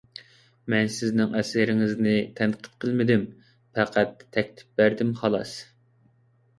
[0.73, 3.29] مەن سىزنىڭ ئەسىرىڭىزنى تەنقىد قىلمىدىم،
[3.79, 5.57] پەقەت تەكلىپ بەردىم، خالاس.